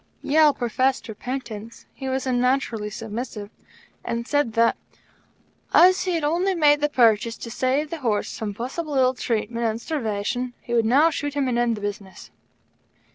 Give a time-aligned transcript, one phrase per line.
[0.23, 3.51] Yale professed repentance he was unnaturally submissive
[4.03, 4.75] and said that,
[5.75, 9.63] as he had only made the purchase to save the horse from possible ill treatment
[9.67, 12.31] and starvation, he would now shoot him and end the business.